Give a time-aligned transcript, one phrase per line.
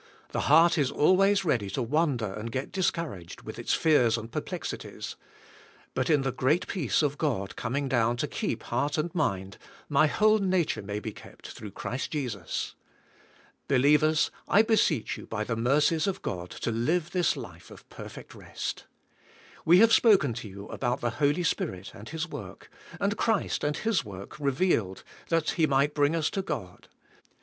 [0.31, 4.17] The heart is always ready to wander and g et discourag ed, with its fears
[4.17, 5.15] and perplexities.
[5.93, 9.59] But in the g'reat peace of God coming down to keep heart and mind,
[9.89, 12.73] my whole nature may be kept through Christ Jesus.
[13.67, 18.33] Believers, I beseech you by the mercies of God to live this life of perfect
[18.33, 18.85] rest.
[19.65, 23.77] We have spoken to you about the Holy Spirit and His work, and Christ and
[23.77, 26.87] His work revealed that He might bring us to God.